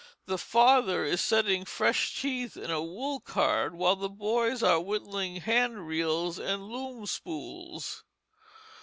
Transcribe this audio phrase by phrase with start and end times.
[0.25, 5.35] The father is setting fresh teeth in a wool card, while the boys are whittling
[5.41, 8.03] hand reels and loom spools.